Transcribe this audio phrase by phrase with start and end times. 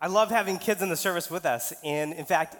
[0.00, 1.72] I love having kids in the service with us.
[1.82, 2.56] And in fact,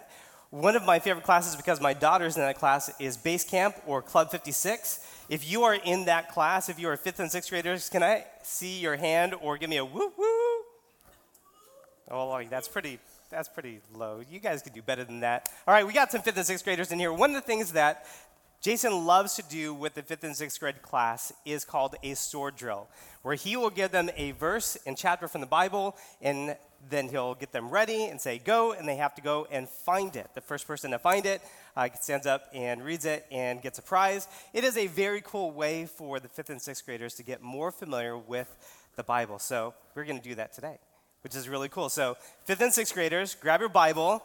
[0.51, 4.03] one of my favorite classes, because my daughter's in that class, is Base Camp or
[4.03, 5.07] Club 56.
[5.29, 8.25] If you are in that class, if you are fifth and sixth graders, can I
[8.43, 10.63] see your hand or give me a woo woo?
[12.11, 12.99] Oh, that's pretty.
[13.31, 14.23] That's pretty low.
[14.29, 15.51] You guys could do better than that.
[15.67, 17.13] All right, we got some fifth and sixth graders in here.
[17.13, 18.07] One of the things that
[18.63, 22.57] Jason loves to do with the fifth and sixth grade class is called a sword
[22.57, 22.89] drill,
[23.23, 26.57] where he will give them a verse and chapter from the Bible, and
[26.91, 30.17] then he'll get them ready and say, Go, and they have to go and find
[30.17, 30.29] it.
[30.35, 31.43] The first person to find it
[31.77, 34.29] uh, stands up and reads it and gets a prize.
[34.53, 37.71] It is a very cool way for the fifth and sixth graders to get more
[37.71, 38.49] familiar with
[38.97, 39.39] the Bible.
[39.39, 40.79] So we're going to do that today,
[41.23, 41.89] which is really cool.
[41.89, 44.23] So, fifth and sixth graders, grab your Bible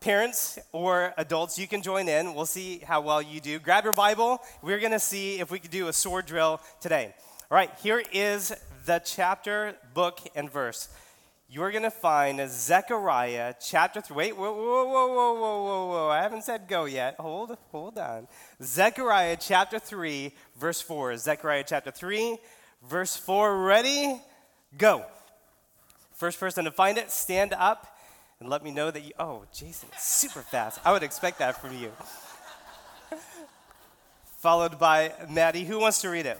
[0.00, 2.32] Parents or adults, you can join in.
[2.32, 3.58] We'll see how well you do.
[3.58, 4.40] Grab your Bible.
[4.62, 7.14] We're going to see if we can do a sword drill today.
[7.50, 8.50] All right, here is
[8.86, 10.88] the chapter, book, and verse.
[11.52, 14.14] You're going to find Zechariah chapter 3.
[14.14, 16.08] Wait, whoa, whoa, whoa, whoa, whoa, whoa, whoa.
[16.08, 17.16] I haven't said go yet.
[17.18, 18.28] Hold, hold on.
[18.62, 21.16] Zechariah chapter 3, verse 4.
[21.16, 22.38] Zechariah chapter 3,
[22.88, 23.64] verse 4.
[23.64, 24.22] Ready?
[24.78, 25.04] Go.
[26.14, 27.98] First person to find it, stand up
[28.38, 30.78] and let me know that you, oh, Jason, super fast.
[30.84, 31.90] I would expect that from you.
[34.38, 35.64] Followed by Maddie.
[35.64, 36.38] Who wants to read it?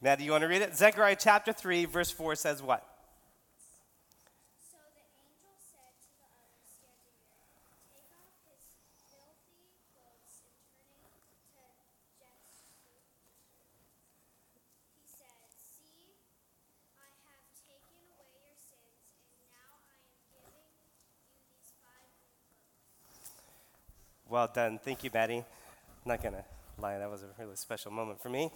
[0.00, 0.76] Maddie, you want to read it?
[0.76, 2.86] Zechariah chapter 3, verse 4 says what?
[24.30, 24.78] Well done.
[24.78, 25.38] Thank you, Maddie.
[25.38, 25.44] I'm
[26.06, 26.44] not going to
[26.78, 28.52] lie, that was a really special moment for me.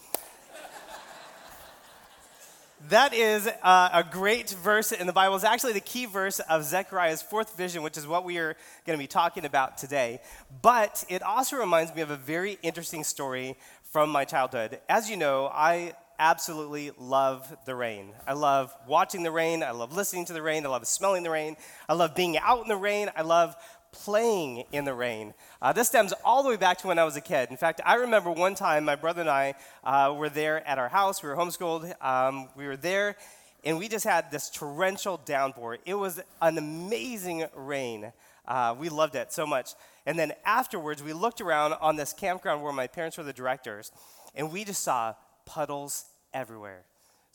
[2.91, 5.35] that is uh, a great verse in the Bible.
[5.35, 8.55] It's actually the key verse of Zechariah's fourth vision, which is what we are
[8.87, 10.21] going to be talking about today.
[10.63, 13.57] But it also reminds me of a very interesting story
[13.91, 14.79] from my childhood.
[14.89, 18.13] As you know, I absolutely love the rain.
[18.27, 19.63] I love watching the rain.
[19.63, 20.65] I love listening to the rain.
[20.65, 21.57] I love smelling the rain.
[21.89, 23.11] I love being out in the rain.
[23.17, 23.57] I love
[23.95, 25.33] playing in the rain.
[25.63, 27.49] Uh, this stems all the way back to when I was a kid.
[27.51, 30.89] In fact, I remember one time my brother and I uh, were there at our
[30.89, 31.23] house.
[31.23, 31.95] We were homeschooled.
[32.05, 33.17] Um, we were there,
[33.65, 35.79] and we just had this torrential downpour.
[35.87, 38.13] It was an amazing rain.
[38.47, 39.71] Uh, we loved it so much.
[40.05, 43.93] And then afterwards, we looked around on this campground where my parents were the directors,
[44.35, 45.15] and we just saw
[45.47, 46.83] puddles everywhere.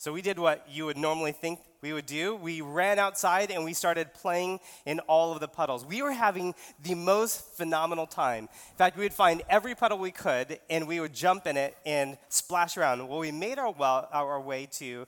[0.00, 2.34] So we did what you would normally think we would do.
[2.34, 5.84] We ran outside and we started playing in all of the puddles.
[5.84, 8.44] We were having the most phenomenal time.
[8.44, 11.76] In fact, we would find every puddle we could and we would jump in it
[11.84, 13.06] and splash around.
[13.06, 15.06] Well, we made our, well, our way to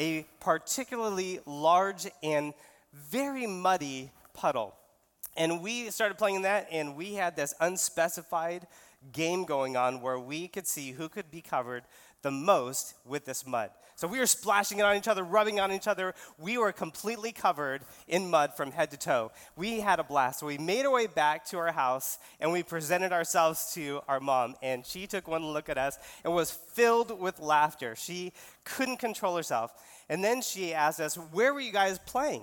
[0.00, 2.54] a particularly large and
[2.92, 4.74] very muddy puddle.
[5.36, 8.66] And we started playing in that, and we had this unspecified
[9.12, 11.84] game going on where we could see who could be covered
[12.22, 13.70] the most with this mud.
[13.96, 16.14] So we were splashing it on each other, rubbing on each other.
[16.38, 19.30] We were completely covered in mud from head to toe.
[19.56, 20.40] We had a blast.
[20.40, 24.18] So we made our way back to our house and we presented ourselves to our
[24.18, 24.56] mom.
[24.62, 27.94] And she took one look at us and was filled with laughter.
[27.96, 28.32] She
[28.64, 29.72] couldn't control herself.
[30.08, 32.42] And then she asked us, Where were you guys playing?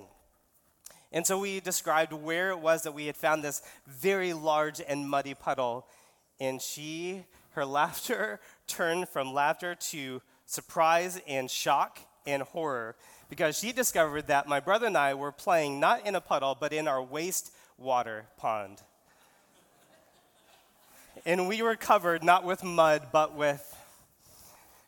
[1.11, 5.09] And so we described where it was that we had found this very large and
[5.09, 5.85] muddy puddle.
[6.39, 12.95] And she, her laughter turned from laughter to surprise and shock and horror
[13.29, 16.73] because she discovered that my brother and I were playing not in a puddle, but
[16.73, 18.81] in our wastewater pond.
[21.25, 23.63] and we were covered not with mud, but with,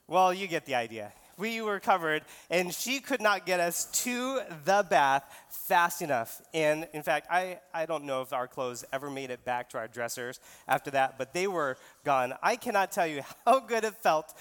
[0.05, 1.13] well, you get the idea.
[1.37, 6.41] We were covered, and she could not get us to the bath fast enough.
[6.53, 9.77] And in fact, I, I don't know if our clothes ever made it back to
[9.77, 12.33] our dressers after that, but they were gone.
[12.43, 14.35] I cannot tell you how good it felt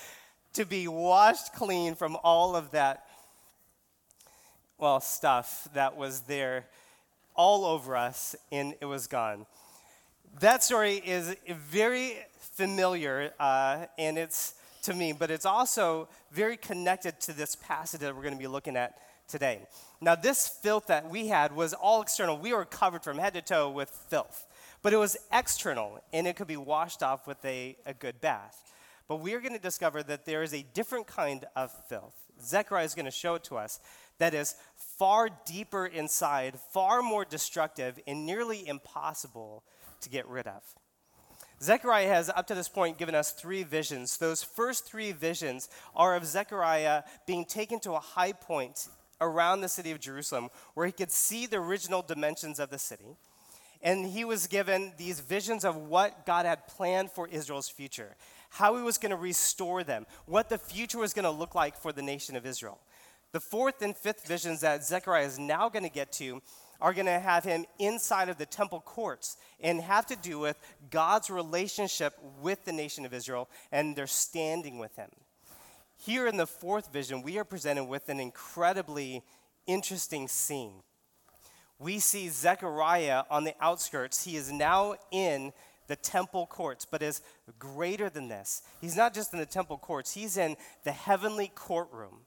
[0.54, 3.06] to be washed clean from all of that,
[4.78, 6.66] well, stuff that was there
[7.34, 9.46] all over us and it was gone.
[10.40, 17.20] That story is very familiar uh, and it's to me, but it's also very connected
[17.20, 19.60] to this passage that we're going to be looking at today.
[20.00, 22.36] Now, this filth that we had was all external.
[22.36, 24.46] We were covered from head to toe with filth,
[24.82, 28.71] but it was external and it could be washed off with a, a good bath.
[29.12, 32.14] But we are going to discover that there is a different kind of filth.
[32.42, 33.78] Zechariah is going to show it to us
[34.16, 39.64] that is far deeper inside, far more destructive, and nearly impossible
[40.00, 40.62] to get rid of.
[41.60, 44.16] Zechariah has, up to this point, given us three visions.
[44.16, 48.88] Those first three visions are of Zechariah being taken to a high point
[49.20, 53.18] around the city of Jerusalem where he could see the original dimensions of the city.
[53.82, 58.16] And he was given these visions of what God had planned for Israel's future,
[58.52, 61.74] how he was going to restore them, what the future was going to look like
[61.76, 62.78] for the nation of Israel.
[63.32, 66.42] The fourth and fifth visions that Zechariah is now going to get to
[66.78, 70.58] are going to have him inside of the temple courts and have to do with
[70.90, 72.12] God's relationship
[72.42, 75.08] with the nation of Israel and their standing with him.
[75.96, 79.22] Here in the fourth vision, we are presented with an incredibly
[79.66, 80.82] interesting scene.
[81.78, 84.24] We see Zechariah on the outskirts.
[84.24, 85.52] He is now in
[85.92, 87.20] the temple courts, but is
[87.58, 88.62] greater than this.
[88.80, 92.20] He's not just in the temple courts, he's in the heavenly courtroom.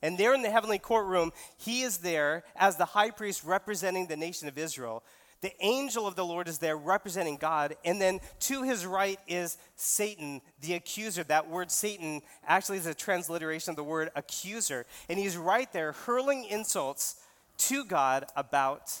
[0.00, 4.16] And there in the heavenly courtroom, he is there as the high priest representing the
[4.16, 5.04] nation of Israel.
[5.42, 7.76] The angel of the Lord is there representing God.
[7.84, 11.22] And then to his right is Satan, the accuser.
[11.24, 14.86] That word Satan actually is a transliteration of the word accuser.
[15.10, 17.16] And he's right there hurling insults
[17.58, 18.94] to God about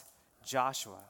[0.44, 1.04] Joshua.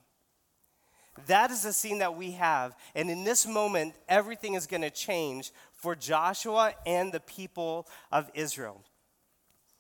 [1.27, 2.75] That is the scene that we have.
[2.95, 8.31] And in this moment, everything is going to change for Joshua and the people of
[8.35, 8.83] Israel.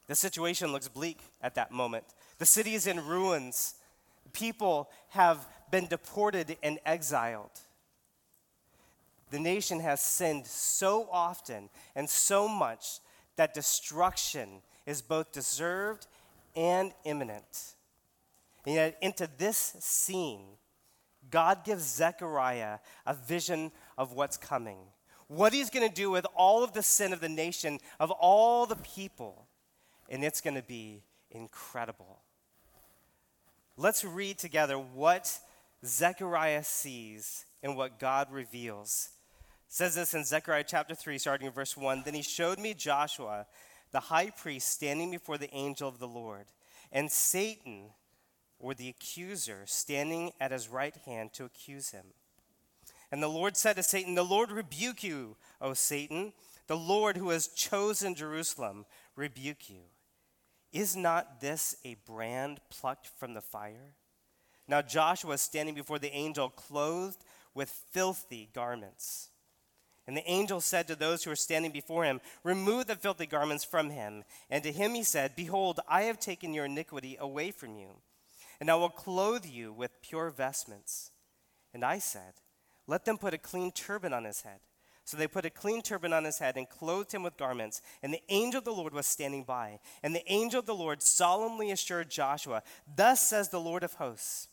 [0.06, 2.04] The situation looks bleak at that moment.
[2.38, 3.74] The city is in ruins.
[4.32, 7.60] People have been deported and exiled.
[9.30, 12.98] The nation has sinned so often and so much
[13.36, 16.08] that destruction is both deserved
[16.56, 17.74] and imminent.
[18.66, 20.42] And yet, into this scene,
[21.30, 24.78] God gives Zechariah a vision of what's coming.
[25.28, 28.66] What he's going to do with all of the sin of the nation, of all
[28.66, 29.46] the people
[30.10, 32.18] and it's going to be incredible.
[33.76, 35.38] Let's read together what
[35.86, 39.10] Zechariah sees and what God reveals.
[39.68, 42.74] It says this in Zechariah chapter 3, starting in verse 1 Then he showed me
[42.74, 43.46] Joshua,
[43.92, 46.46] the high priest, standing before the angel of the Lord,
[46.92, 47.90] and Satan,
[48.60, 52.06] or the accuser, standing at his right hand to accuse him.
[53.10, 56.32] And the Lord said to Satan, The Lord rebuke you, O Satan.
[56.68, 58.86] The Lord who has chosen Jerusalem
[59.16, 59.80] rebuke you.
[60.72, 63.94] Is not this a brand plucked from the fire?
[64.68, 67.24] Now Joshua was standing before the angel, clothed
[67.54, 69.30] with filthy garments.
[70.06, 73.64] And the angel said to those who were standing before him, Remove the filthy garments
[73.64, 74.24] from him.
[74.48, 77.90] And to him he said, Behold, I have taken your iniquity away from you,
[78.60, 81.10] and I will clothe you with pure vestments.
[81.72, 82.34] And I said,
[82.86, 84.60] Let them put a clean turban on his head.
[85.04, 87.82] So they put a clean turban on his head and clothed him with garments.
[88.02, 89.80] And the angel of the Lord was standing by.
[90.02, 92.62] And the angel of the Lord solemnly assured Joshua,
[92.94, 94.48] Thus says the Lord of hosts,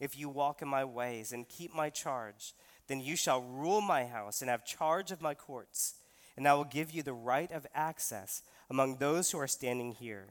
[0.00, 2.54] If you walk in my ways and keep my charge,
[2.86, 5.96] then you shall rule my house and have charge of my courts.
[6.36, 10.28] And I will give you the right of access among those who are standing here.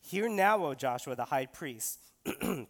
[0.00, 1.98] Hear now, O Joshua the high priest,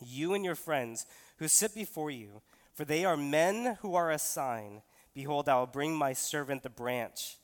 [0.00, 1.06] you and your friends
[1.38, 2.42] who sit before you,
[2.74, 4.82] for they are men who are a sign
[5.16, 7.38] Behold, I will bring my servant the branch.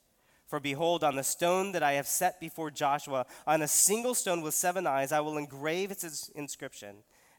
[0.47, 4.43] For behold, on the stone that I have set before Joshua, on a single stone
[4.43, 6.97] with seven eyes, I will engrave its inscription,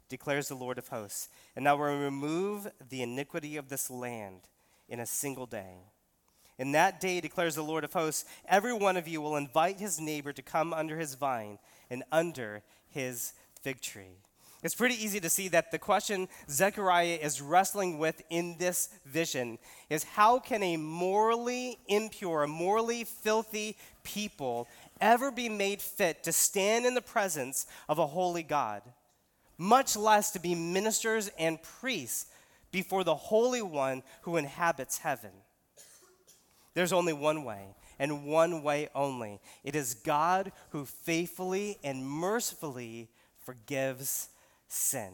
[0.09, 1.29] declares the Lord of hosts.
[1.55, 4.49] And I will remove the iniquity of this land
[4.89, 5.75] in a single day.
[6.57, 10.01] In that day, declares the Lord of hosts, every one of you will invite his
[10.01, 11.59] neighbor to come under his vine
[11.91, 13.33] and under his
[13.63, 14.17] fig tree.
[14.61, 19.57] It's pretty easy to see that the question Zechariah is wrestling with in this vision
[19.89, 24.69] is how can a morally impure, morally filthy people
[25.01, 28.83] ever be made fit to stand in the presence of a holy God,
[29.57, 32.27] much less to be ministers and priests
[32.71, 35.31] before the Holy One who inhabits heaven?
[36.73, 39.39] There's only one way, and one way only.
[39.63, 43.09] It is God who faithfully and mercifully
[43.45, 44.29] forgives
[44.67, 45.13] sin.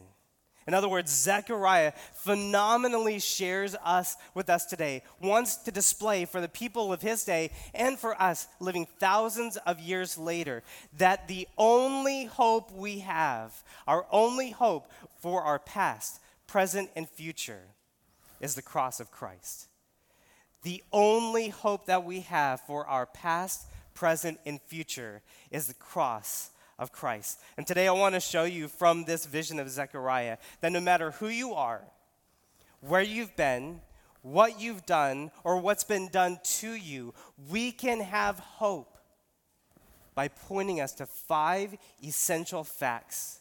[0.66, 6.48] In other words, Zechariah phenomenally shares us with us today, wants to display for the
[6.48, 10.62] people of his day and for us living thousands of years later
[10.98, 17.62] that the only hope we have, our only hope for our past, present, and future
[18.40, 19.66] is the cross of Christ.
[20.62, 26.50] The only hope that we have for our past, present, and future is the cross
[26.80, 27.38] of Christ.
[27.58, 31.12] And today I want to show you from this vision of Zechariah that no matter
[31.12, 31.82] who you are,
[32.80, 33.82] where you've been,
[34.22, 37.14] what you've done, or what's been done to you,
[37.50, 38.96] we can have hope
[40.14, 43.40] by pointing us to five essential facts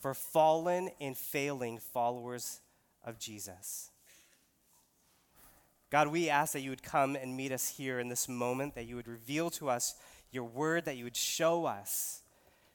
[0.00, 2.60] for fallen and failing followers
[3.04, 3.90] of Jesus.
[5.90, 8.86] God, we ask that you would come and meet us here in this moment, that
[8.86, 9.94] you would reveal to us
[10.32, 12.22] your word, that you would show us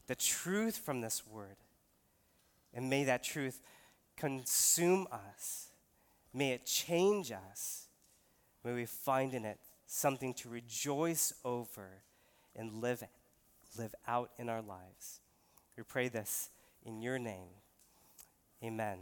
[0.10, 1.58] the truth from this word.
[2.74, 3.62] And may that truth
[4.18, 5.68] consume us.
[6.34, 7.86] May it change us.
[8.66, 12.02] May we find in it something to rejoice over
[12.56, 13.04] and live,
[13.78, 15.22] live out in our lives.
[15.78, 16.50] We pray this
[16.84, 17.50] in your name.
[18.64, 18.98] Amen.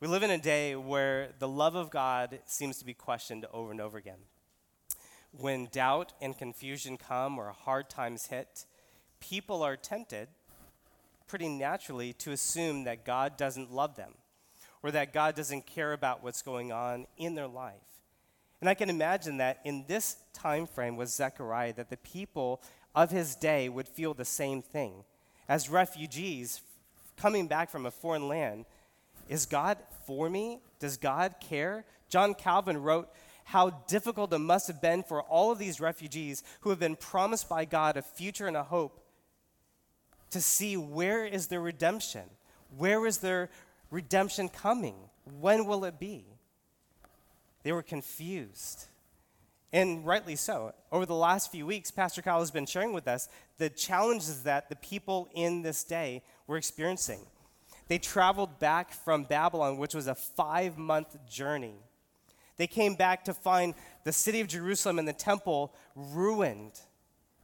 [0.00, 3.70] We live in a day where the love of God seems to be questioned over
[3.70, 4.18] and over again.
[5.30, 8.66] When doubt and confusion come or hard times hit,
[9.28, 10.28] people are tempted
[11.26, 14.12] pretty naturally to assume that God doesn't love them
[14.82, 17.74] or that God doesn't care about what's going on in their life.
[18.60, 22.62] And I can imagine that in this time frame with Zechariah that the people
[22.94, 25.04] of his day would feel the same thing.
[25.48, 26.60] As refugees
[27.16, 28.64] coming back from a foreign land,
[29.28, 30.60] is God for me?
[30.78, 31.84] Does God care?
[32.08, 33.08] John Calvin wrote
[33.44, 37.48] how difficult it must have been for all of these refugees who have been promised
[37.48, 39.02] by God a future and a hope
[40.36, 42.22] to see where is their redemption?
[42.76, 43.48] Where is their
[43.90, 44.94] redemption coming?
[45.40, 46.26] When will it be?
[47.62, 48.84] They were confused.
[49.72, 50.74] And rightly so.
[50.92, 53.28] Over the last few weeks, Pastor Kyle has been sharing with us
[53.58, 57.20] the challenges that the people in this day were experiencing.
[57.88, 61.76] They traveled back from Babylon, which was a five month journey.
[62.56, 63.74] They came back to find
[64.04, 66.80] the city of Jerusalem and the temple ruined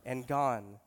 [0.05, 0.79] and gone.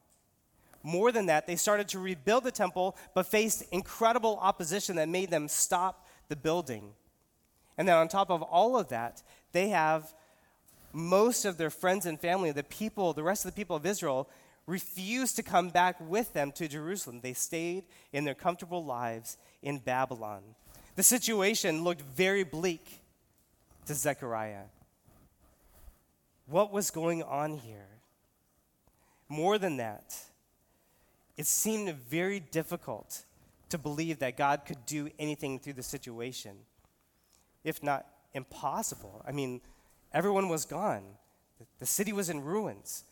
[0.86, 5.32] More than that, they started to rebuild the temple, but faced incredible opposition that made
[5.32, 6.92] them stop the building.
[7.76, 10.14] And then, on top of all of that, they have
[10.94, 14.30] most of their friends and family, the people, the rest of the people of Israel,
[14.68, 17.20] refused to come back with them to Jerusalem.
[17.20, 20.44] They stayed in their comfortable lives in Babylon.
[20.96, 23.02] The situation looked very bleak
[23.88, 24.66] to Zechariah.
[26.46, 27.88] What was going on here?
[29.28, 30.16] More than that,
[31.38, 33.26] it seemed very difficult
[33.70, 36.56] to believe that God could do anything through the situation,
[37.64, 39.24] if not impossible.
[39.28, 39.62] I mean,
[40.14, 41.04] everyone was gone,
[41.80, 43.04] the city was in ruins,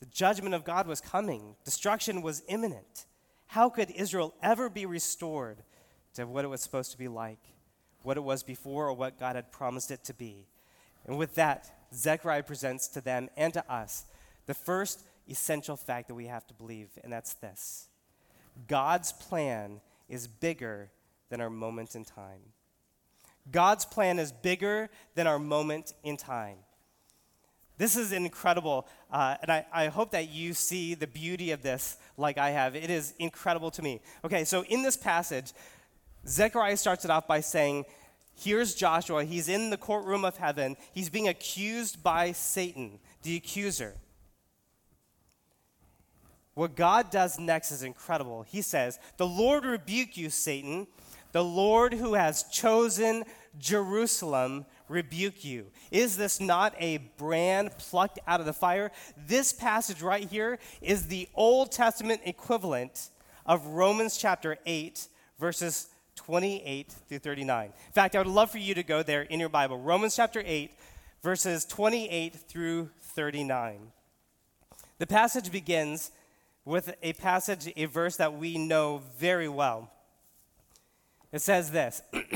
[0.00, 3.06] the judgment of God was coming, destruction was imminent.
[3.46, 5.58] How could Israel ever be restored
[6.14, 7.38] to what it was supposed to be like,
[8.02, 10.46] what it was before, or what God had promised it to be?
[11.06, 14.06] And with that, Zechariah presents to them and to us
[14.46, 17.88] the first essential fact that we have to believe, and that's this
[18.68, 20.90] God's plan is bigger
[21.30, 22.40] than our moment in time.
[23.50, 26.58] God's plan is bigger than our moment in time.
[27.78, 31.96] This is incredible, uh, and I, I hope that you see the beauty of this
[32.16, 32.76] like I have.
[32.76, 34.00] It is incredible to me.
[34.24, 35.52] Okay, so in this passage,
[36.28, 37.86] Zechariah starts it off by saying,
[38.34, 39.24] Here's Joshua.
[39.24, 40.76] He's in the courtroom of heaven.
[40.92, 43.94] He's being accused by Satan, the accuser.
[46.54, 48.42] What God does next is incredible.
[48.42, 50.86] He says, The Lord rebuke you, Satan.
[51.32, 53.24] The Lord who has chosen
[53.58, 55.66] Jerusalem rebuke you.
[55.90, 58.92] Is this not a brand plucked out of the fire?
[59.26, 63.08] This passage right here is the Old Testament equivalent
[63.46, 67.66] of Romans chapter 8, verses 28 through 39.
[67.66, 69.78] In fact, I would love for you to go there in your Bible.
[69.78, 70.70] Romans chapter 8,
[71.22, 73.92] verses 28 through 39.
[74.98, 76.10] The passage begins
[76.64, 79.90] with a passage, a verse that we know very well.
[81.32, 82.02] It says this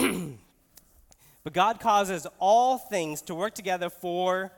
[1.44, 4.50] But God causes all things to work together for.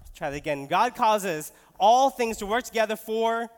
[0.00, 0.66] Let's try that again.
[0.66, 3.48] God causes all things to work together for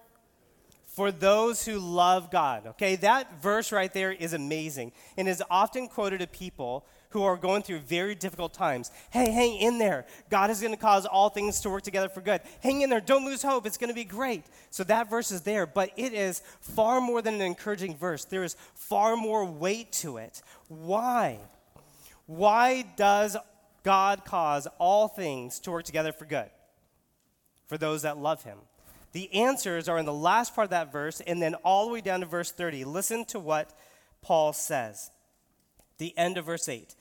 [0.86, 2.68] for those who love God.
[2.68, 7.36] Okay, that verse right there is amazing and is often quoted to people who are
[7.36, 8.90] going through very difficult times.
[9.10, 10.04] Hey, hang in there.
[10.30, 12.40] God is going to cause all things to work together for good.
[12.60, 13.00] Hang in there.
[13.00, 13.66] Don't lose hope.
[13.66, 14.42] It's going to be great.
[14.70, 18.24] So that verse is there, but it is far more than an encouraging verse.
[18.24, 20.42] There is far more weight to it.
[20.66, 21.38] Why?
[22.26, 23.36] Why does
[23.84, 26.50] God cause all things to work together for good?
[27.68, 28.58] For those that love him.
[29.12, 32.00] The answers are in the last part of that verse and then all the way
[32.00, 32.84] down to verse 30.
[32.84, 33.72] Listen to what
[34.20, 35.12] Paul says.
[35.98, 36.96] The end of verse 8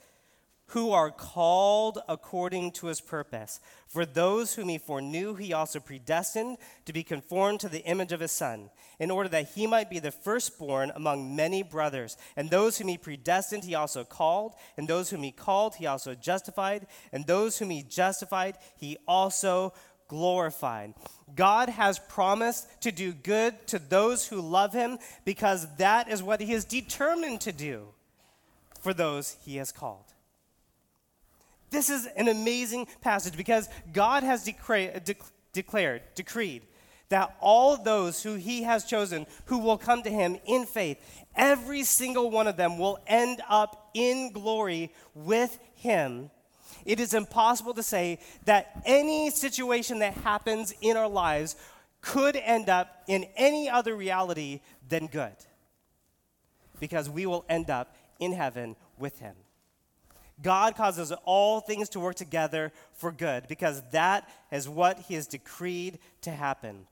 [0.68, 3.60] who are called according to his purpose.
[3.86, 8.20] For those whom he foreknew, he also predestined to be conformed to the image of
[8.20, 12.16] his Son, in order that he might be the firstborn among many brothers.
[12.34, 14.54] And those whom he predestined, he also called.
[14.76, 16.86] And those whom he called, he also justified.
[17.12, 19.74] And those whom he justified, he also
[20.08, 20.94] glorified.
[21.34, 26.40] God has promised to do good to those who love him because that is what
[26.40, 27.88] he is determined to do
[28.80, 30.13] for those he has called.
[31.74, 35.16] This is an amazing passage because God has decra- de-
[35.52, 36.62] declared, decreed,
[37.08, 40.98] that all those who he has chosen, who will come to him in faith,
[41.34, 46.30] every single one of them will end up in glory with him.
[46.84, 51.56] It is impossible to say that any situation that happens in our lives
[52.00, 55.34] could end up in any other reality than good.
[56.78, 59.34] Because we will end up in heaven with him.
[60.42, 65.26] God causes all things to work together for good because that is what he has
[65.26, 66.86] decreed to happen.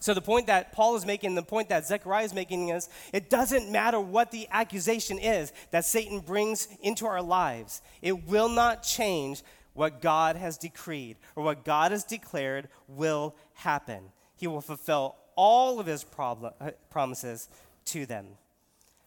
[0.00, 3.28] So, the point that Paul is making, the point that Zechariah is making is it
[3.28, 8.84] doesn't matter what the accusation is that Satan brings into our lives, it will not
[8.84, 9.42] change
[9.74, 14.02] what God has decreed or what God has declared will happen.
[14.36, 16.50] He will fulfill all of his uh,
[16.90, 17.48] promises
[17.86, 18.26] to them.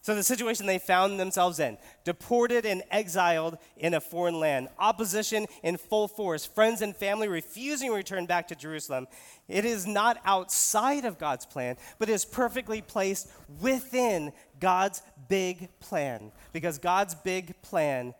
[0.03, 5.45] So, the situation they found themselves in deported and exiled in a foreign land, opposition
[5.61, 9.07] in full force, friends and family refusing to return back to Jerusalem.
[9.47, 13.29] It is not outside of God's plan, but is perfectly placed
[13.61, 16.31] within God's big plan.
[16.51, 18.15] Because God's big plan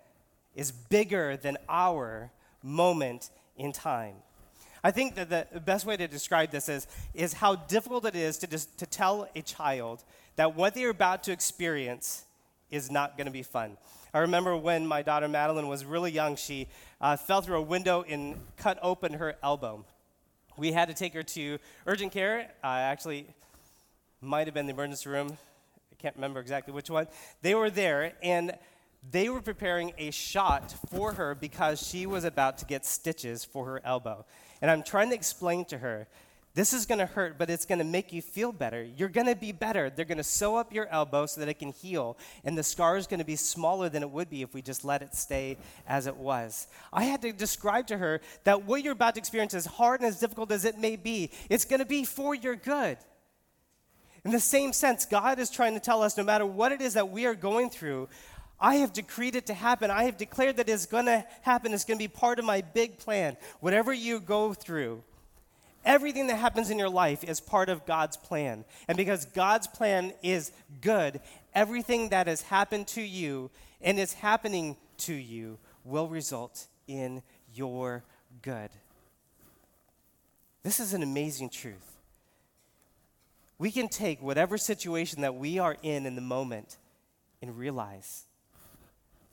[0.53, 4.15] is bigger than our moment in time.
[4.83, 8.37] I think that the best way to describe this is, is how difficult it is
[8.39, 10.03] to, to tell a child
[10.37, 12.25] that what they're about to experience
[12.71, 13.77] is not going to be fun.
[14.13, 16.67] I remember when my daughter Madeline was really young, she
[16.99, 19.85] uh, fell through a window and cut open her elbow.
[20.57, 22.51] We had to take her to urgent care.
[22.63, 23.27] Uh, actually,
[24.19, 25.37] might have been the emergency room.
[25.91, 27.07] I can't remember exactly which one.
[27.41, 28.57] They were there, and
[29.11, 33.65] they were preparing a shot for her because she was about to get stitches for
[33.65, 34.25] her elbow.
[34.61, 36.07] And I'm trying to explain to her
[36.53, 38.83] this is going to hurt, but it's going to make you feel better.
[38.83, 39.89] You're going to be better.
[39.89, 42.97] They're going to sew up your elbow so that it can heal, and the scar
[42.97, 45.57] is going to be smaller than it would be if we just let it stay
[45.87, 46.67] as it was.
[46.91, 50.09] I had to describe to her that what you're about to experience, as hard and
[50.09, 52.97] as difficult as it may be, it's going to be for your good.
[54.23, 56.93] In the same sense, God is trying to tell us no matter what it is
[56.93, 58.07] that we are going through,
[58.61, 59.89] I have decreed it to happen.
[59.89, 61.73] I have declared that it's going to happen.
[61.73, 63.35] It's going to be part of my big plan.
[63.59, 65.03] Whatever you go through,
[65.83, 68.65] Everything that happens in your life is part of God's plan.
[68.87, 71.19] And because God's plan is good,
[71.55, 73.49] everything that has happened to you
[73.81, 78.03] and is happening to you will result in your
[78.43, 78.69] good.
[80.61, 81.97] This is an amazing truth.
[83.57, 86.77] We can take whatever situation that we are in in the moment
[87.41, 88.25] and realize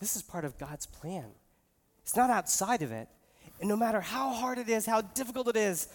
[0.00, 1.26] this is part of God's plan.
[2.02, 3.08] It's not outside of it.
[3.60, 5.88] And no matter how hard it is, how difficult it is,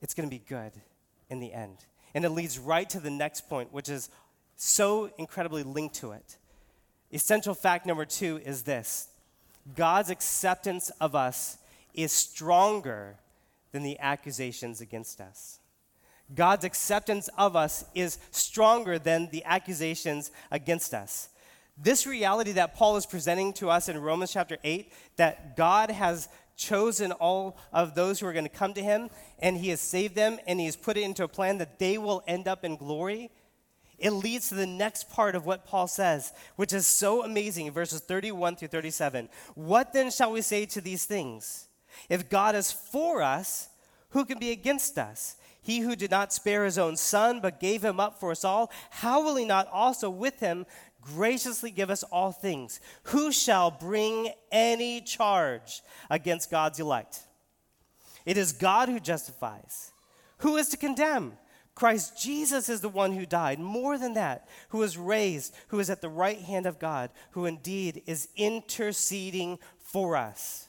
[0.00, 0.72] it's going to be good
[1.30, 1.76] in the end.
[2.14, 4.10] And it leads right to the next point, which is
[4.56, 6.36] so incredibly linked to it.
[7.12, 9.08] Essential fact number two is this
[9.76, 11.58] God's acceptance of us
[11.94, 13.16] is stronger
[13.72, 15.58] than the accusations against us.
[16.34, 21.28] God's acceptance of us is stronger than the accusations against us.
[21.76, 26.28] This reality that Paul is presenting to us in Romans chapter 8, that God has
[26.56, 29.08] chosen all of those who are going to come to him,
[29.38, 31.98] and he has saved them, and he has put it into a plan that they
[31.98, 33.30] will end up in glory.
[33.98, 38.00] It leads to the next part of what Paul says, which is so amazing verses
[38.00, 39.28] 31 through 37.
[39.54, 41.68] What then shall we say to these things?
[42.08, 43.68] If God is for us,
[44.10, 45.36] who can be against us?
[45.62, 48.72] He who did not spare his own son, but gave him up for us all,
[48.90, 50.66] how will he not also with him
[51.02, 52.80] graciously give us all things.
[53.04, 57.20] Who shall bring any charge against God's elect?
[58.24, 59.92] It is God who justifies.
[60.38, 61.34] Who is to condemn?
[61.74, 63.58] Christ Jesus is the one who died.
[63.58, 67.46] More than that, who was raised, who is at the right hand of God, who
[67.46, 70.68] indeed is interceding for us.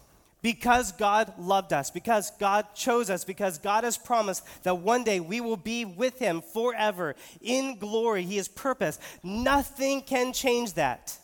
[0.41, 5.19] because God loved us, because God chose us, because God has promised that one day
[5.19, 8.23] we will be with Him forever in glory.
[8.23, 8.99] He has purpose.
[9.23, 11.17] Nothing can change that.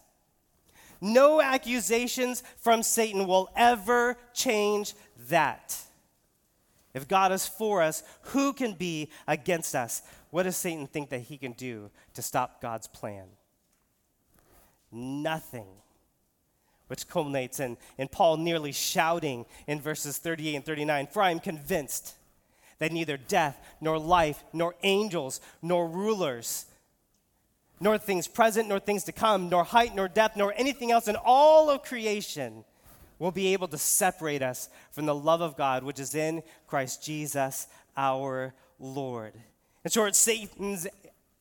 [1.02, 4.94] No accusations from Satan will ever change
[5.30, 5.80] that.
[6.94, 10.02] If God is for us, who can be against us?
[10.32, 13.28] What does Satan think that he can do to stop God's plan?
[14.92, 15.68] Nothing
[16.88, 21.40] which culminates in, in Paul nearly shouting in verses 38 and 39 For I am
[21.40, 22.16] convinced
[22.80, 26.66] that neither death, nor life, nor angels, nor rulers,
[27.80, 31.16] nor things present, nor things to come, nor height, nor depth, nor anything else in
[31.16, 32.64] all of creation
[33.20, 37.04] will be able to separate us from the love of God which is in Christ
[37.04, 39.34] Jesus our Lord.
[39.84, 40.88] In short, Satan's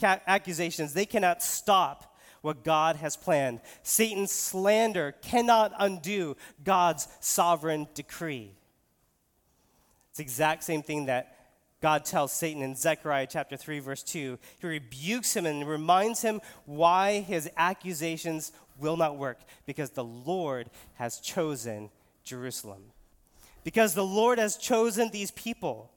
[0.02, 2.15] accusations, they cannot stop
[2.46, 3.60] what God has planned.
[3.82, 8.52] Satan's slander cannot undo God's sovereign decree.
[10.10, 11.36] It's the exact same thing that
[11.82, 14.38] God tells Satan in Zechariah chapter 3, verse 2.
[14.60, 20.70] He rebukes him and reminds him why his accusations will not work because the Lord
[20.94, 21.90] has chosen
[22.22, 22.82] Jerusalem.
[23.64, 25.90] Because the Lord has chosen these people,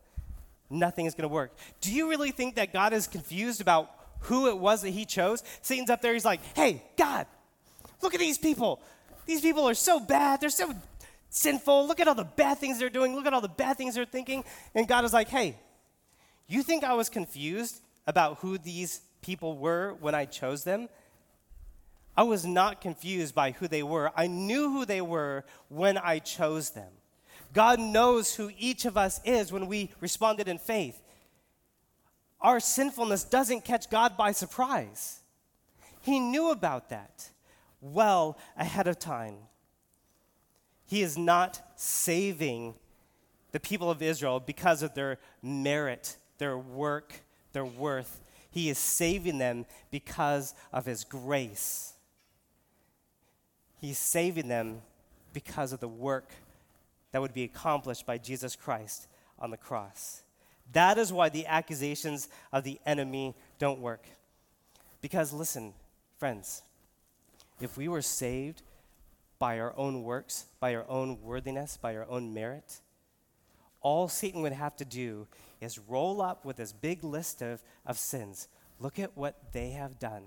[0.67, 1.55] nothing is going to work.
[1.79, 5.43] Do you really think that God is confused about who it was that he chose?
[5.61, 7.27] Satan's up there, he's like, hey, God,
[8.01, 8.81] look at these people.
[9.25, 10.41] These people are so bad.
[10.41, 10.73] They're so
[11.29, 11.87] sinful.
[11.87, 13.15] Look at all the bad things they're doing.
[13.15, 14.43] Look at all the bad things they're thinking.
[14.73, 15.55] And God is like, hey,
[16.47, 20.89] you think I was confused about who these people were when I chose them?
[22.17, 24.11] I was not confused by who they were.
[24.15, 26.89] I knew who they were when I chose them.
[27.53, 31.01] God knows who each of us is when we responded in faith.
[32.41, 35.19] Our sinfulness doesn't catch God by surprise.
[36.01, 37.29] He knew about that
[37.81, 39.35] well ahead of time.
[40.85, 42.75] He is not saving
[43.51, 47.21] the people of Israel because of their merit their work,
[47.53, 48.21] their worth.
[48.49, 51.93] He is saving them because of His grace.
[53.77, 54.81] He's saving them
[55.31, 56.31] because of the work
[57.11, 60.23] that would be accomplished by Jesus Christ on the cross.
[60.73, 64.05] That is why the accusations of the enemy don't work.
[65.01, 65.73] Because, listen,
[66.17, 66.61] friends,
[67.59, 68.61] if we were saved
[69.39, 72.81] by our own works, by our own worthiness, by our own merit,
[73.81, 75.27] all Satan would have to do
[75.61, 78.47] is roll up with this big list of, of sins.
[78.79, 80.23] Look at what they have done.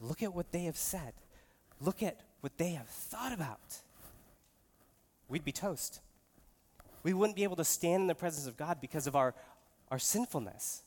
[0.00, 1.12] Look at what they have said.
[1.80, 3.80] Look at what they have thought about.
[5.28, 6.00] We'd be toast.
[7.02, 9.34] We wouldn't be able to stand in the presence of God because of our,
[9.90, 10.82] our sinfulness.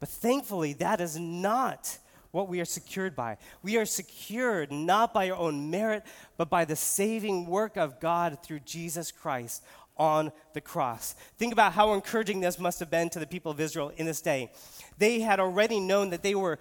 [0.00, 1.98] But thankfully, that is not
[2.32, 3.36] what we are secured by.
[3.62, 6.02] We are secured not by our own merit,
[6.36, 9.62] but by the saving work of God through Jesus Christ
[9.96, 11.14] on the cross.
[11.36, 14.22] Think about how encouraging this must have been to the people of Israel in this
[14.22, 14.50] day.
[14.98, 16.58] They had already known that they were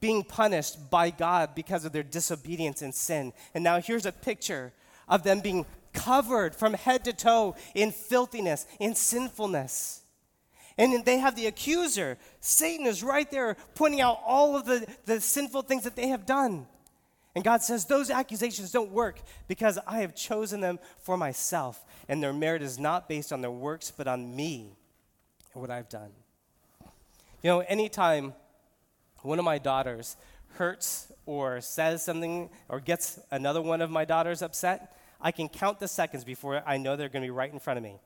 [0.00, 3.32] being punished by God because of their disobedience and sin.
[3.54, 4.72] And now here's a picture
[5.08, 10.02] of them being covered from head to toe in filthiness, in sinfulness.
[10.78, 12.16] And they have the accuser.
[12.40, 16.24] Satan is right there pointing out all of the, the sinful things that they have
[16.24, 16.66] done.
[17.34, 22.22] And God says, Those accusations don't work because I have chosen them for myself, and
[22.22, 24.72] their merit is not based on their works, but on me
[25.52, 26.10] and what I've done.
[27.42, 28.34] You know, anytime
[29.22, 30.16] one of my daughters
[30.54, 35.80] hurts or says something or gets another one of my daughters upset, I can count
[35.80, 38.00] the seconds before I know they're going to be right in front of me.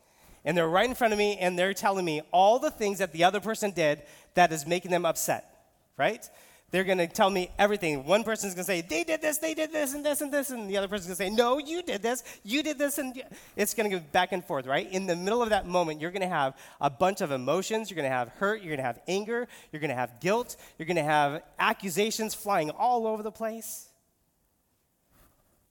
[0.45, 3.13] And they're right in front of me and they're telling me all the things that
[3.13, 4.03] the other person did
[4.35, 6.29] that is making them upset, right?
[6.75, 8.05] They're going to tell me everything.
[8.05, 10.51] One person's going to say, they did this, they did this, and this, and this.
[10.51, 12.99] And the other person's going to say, no, you did this, you did this.
[12.99, 13.23] And
[13.55, 14.91] it's going to go back and forth, right?
[14.91, 17.91] In the middle of that moment, you're going to have a bunch of emotions.
[17.91, 18.61] You're going to have hurt.
[18.61, 19.47] You're going to have anger.
[19.71, 20.57] You're going to have guilt.
[20.77, 23.89] You're going to have accusations flying all over the place.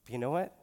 [0.06, 0.56] But you know what?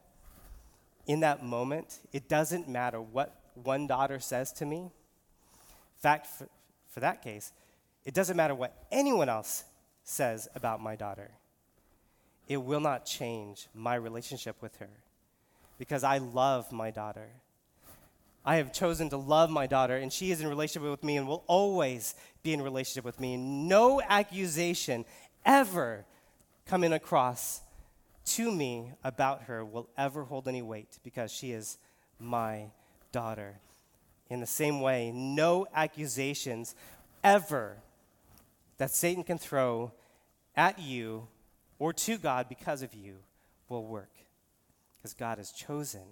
[1.11, 4.77] In that moment, it doesn't matter what one daughter says to me.
[4.77, 4.91] In
[5.99, 6.47] fact, for,
[6.89, 7.51] for that case,
[8.05, 9.65] it doesn't matter what anyone else
[10.05, 11.33] says about my daughter.
[12.47, 14.91] It will not change my relationship with her
[15.79, 17.27] because I love my daughter.
[18.45, 21.27] I have chosen to love my daughter, and she is in relationship with me and
[21.27, 23.37] will always be in relationship with me.
[23.37, 25.05] No accusation
[25.45, 26.05] ever
[26.67, 27.63] coming across
[28.31, 31.79] to me about her will ever hold any weight because she is
[32.19, 32.67] my
[33.13, 33.57] daughter.
[34.29, 36.75] In the same way, no accusations
[37.25, 37.77] ever
[38.79, 39.93] that Satan can throw
[40.57, 41.27] at you
[41.79, 43.17] or to God because of you
[43.69, 44.13] will work.
[44.97, 46.03] Because God has chosen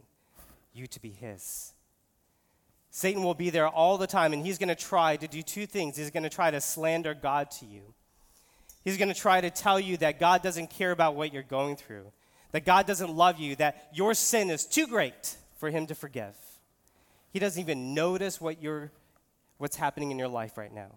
[0.72, 1.72] you to be His.
[2.90, 5.66] Satan will be there all the time, and he's going to try to do two
[5.66, 5.96] things.
[5.96, 7.94] He's going to try to slander God to you.
[8.84, 11.76] He's going to try to tell you that God doesn't care about what you're going
[11.76, 12.12] through,
[12.52, 16.36] that God doesn't love you, that your sin is too great for him to forgive.
[17.30, 18.90] He doesn't even notice what you're,
[19.58, 20.96] what's happening in your life right now.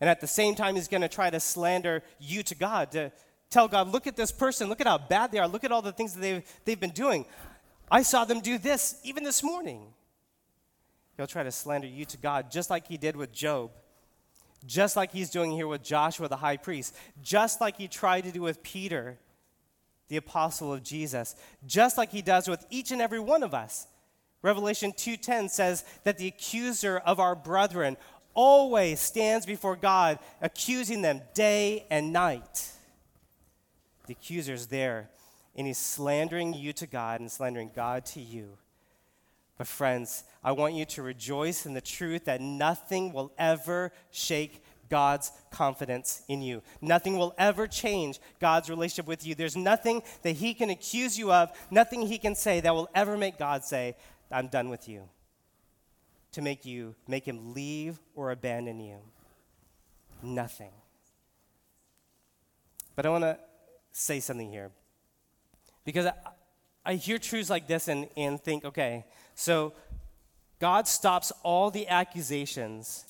[0.00, 3.12] And at the same time, he's going to try to slander you to God, to
[3.50, 5.82] tell God, look at this person, look at how bad they are, look at all
[5.82, 7.24] the things that they've, they've been doing.
[7.90, 9.82] I saw them do this even this morning.
[11.16, 13.70] He'll try to slander you to God, just like he did with Job.
[14.66, 18.32] Just like he's doing here with Joshua the high priest, just like he tried to
[18.32, 19.18] do with Peter,
[20.08, 21.34] the apostle of Jesus,
[21.66, 23.86] just like he does with each and every one of us.
[24.42, 27.96] Revelation 2:10 says that the accuser of our brethren
[28.34, 32.72] always stands before God accusing them day and night.
[34.06, 35.10] The accuser's there
[35.54, 38.56] and he's slandering you to God and slandering God to you.
[39.62, 44.64] But, friends, I want you to rejoice in the truth that nothing will ever shake
[44.88, 46.64] God's confidence in you.
[46.80, 49.36] Nothing will ever change God's relationship with you.
[49.36, 53.16] There's nothing that He can accuse you of, nothing He can say that will ever
[53.16, 53.94] make God say,
[54.32, 55.08] I'm done with you.
[56.32, 58.96] To make you, make Him leave or abandon you.
[60.24, 60.72] Nothing.
[62.96, 63.38] But I want to
[63.92, 64.72] say something here
[65.84, 66.14] because I,
[66.84, 69.04] I hear truths like this and, and think, okay,
[69.42, 69.72] so
[70.60, 73.04] God stops all the accusations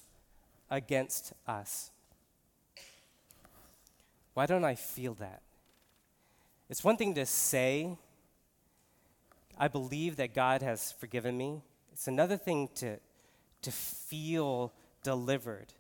[0.70, 1.90] against us.
[4.32, 5.42] Why don't I feel that?
[6.70, 7.98] It's one thing to say,
[9.58, 11.60] I believe that God has forgiven me.
[11.92, 12.96] It's another thing to,
[13.60, 15.74] to feel delivered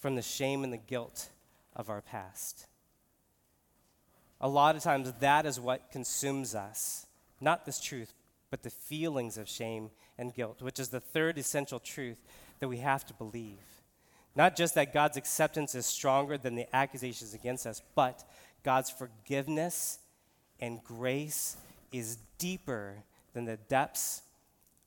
[0.00, 1.28] from the shame and the guilt
[1.76, 2.66] of our past.
[4.40, 7.06] A lot of times, that is what consumes us.
[7.40, 8.12] Not this truth,
[8.56, 12.24] but the feelings of shame and guilt, which is the third essential truth
[12.58, 13.58] that we have to believe.
[14.34, 18.24] Not just that God's acceptance is stronger than the accusations against us, but
[18.62, 19.98] God's forgiveness
[20.58, 21.58] and grace
[21.92, 22.94] is deeper
[23.34, 24.22] than the depths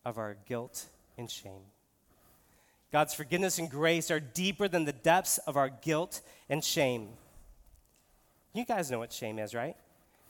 [0.04, 1.62] of our guilt and shame.
[2.92, 7.10] God's forgiveness and grace are deeper than the depths of our guilt and shame.
[8.52, 9.76] You guys know what shame is, right?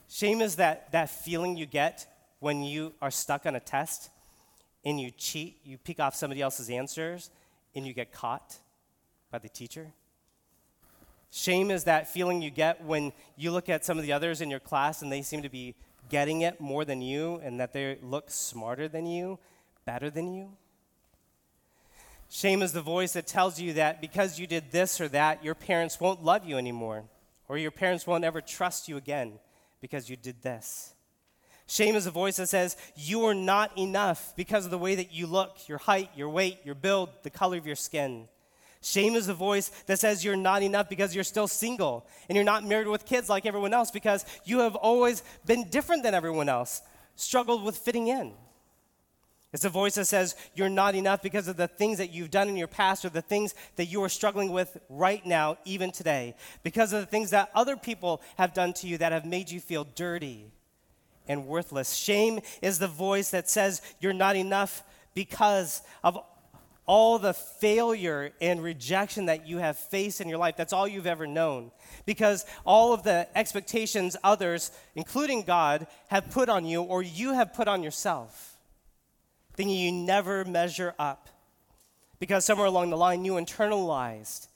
[0.10, 2.06] Shame is that, that feeling you get
[2.40, 4.10] when you are stuck on a test
[4.86, 7.30] and you cheat, you pick off somebody else's answers,
[7.76, 8.58] and you get caught
[9.32, 9.92] by the teacher.
[11.32, 14.50] Shame is that feeling you get when you look at some of the others in
[14.50, 15.76] your class and they seem to be
[16.10, 19.38] getting it more than you and that they look smarter than you,
[19.86, 20.50] better than you.
[22.32, 25.56] Shame is the voice that tells you that because you did this or that, your
[25.56, 27.04] parents won't love you anymore
[27.48, 29.34] or your parents won't ever trust you again
[29.82, 30.94] because you did this.
[31.70, 35.14] Shame is a voice that says, You are not enough because of the way that
[35.14, 38.28] you look, your height, your weight, your build, the color of your skin.
[38.82, 42.46] Shame is a voice that says you're not enough because you're still single and you're
[42.46, 46.50] not married with kids like everyone else because you have always been different than everyone
[46.50, 46.82] else,
[47.16, 48.32] struggled with fitting in.
[49.54, 52.50] It's a voice that says you're not enough because of the things that you've done
[52.50, 56.36] in your past or the things that you are struggling with right now, even today,
[56.64, 59.60] because of the things that other people have done to you that have made you
[59.60, 60.52] feel dirty
[61.30, 61.96] and worthless.
[61.96, 66.20] Shame is the voice that says you're not enough because of
[66.86, 70.58] all the failure and rejection that you have faced in your life.
[70.58, 71.72] That's all you've ever known.
[72.06, 77.54] Because all of the expectations others, including God, have put on you or you have
[77.54, 78.58] put on yourself
[79.60, 81.28] thinking you never measure up
[82.18, 84.48] because somewhere along the line you internalized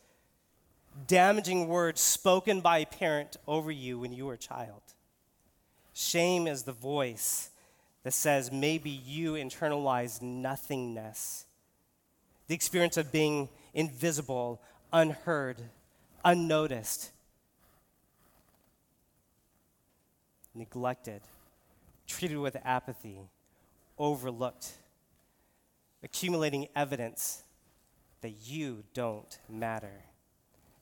[1.07, 4.92] damaging words spoken by a parent over you when you were a child.
[5.93, 7.49] Shame is the voice
[8.03, 11.45] that says maybe you internalized nothingness,
[12.47, 15.62] the experience of being invisible, unheard,
[16.25, 17.12] unnoticed,
[20.53, 21.21] neglected,
[22.08, 23.19] treated with apathy,
[23.97, 24.73] overlooked
[26.03, 27.43] accumulating evidence
[28.21, 30.03] that you don't matter.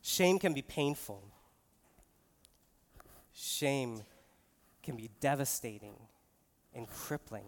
[0.02, 1.24] Shame can be painful.
[3.34, 4.02] Shame
[4.84, 5.96] can be devastating
[6.74, 7.46] and crippling.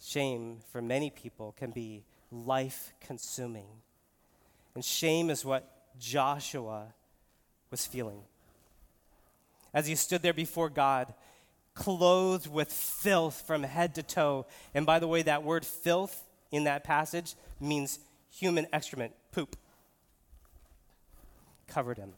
[0.00, 3.66] Shame, for many people, can be life consuming.
[4.74, 6.94] And shame is what Joshua
[7.70, 8.22] was feeling.
[9.72, 11.14] As he stood there before God,
[11.74, 14.46] clothed with filth from head to toe.
[14.74, 17.98] And by the way, that word filth in that passage means
[18.30, 19.56] human excrement, poop.
[21.68, 22.12] Covered him.